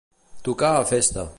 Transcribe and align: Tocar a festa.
Tocar 0.47 0.73
a 0.77 0.85
festa. 0.93 1.29